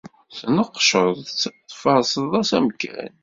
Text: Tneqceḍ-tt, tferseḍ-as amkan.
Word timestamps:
Tneqceḍ-tt, 0.39 1.41
tferseḍ-as 1.69 2.49
amkan. 2.57 3.13